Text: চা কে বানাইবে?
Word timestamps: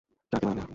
চা 0.31 0.37
কে 0.39 0.45
বানাইবে? 0.47 0.63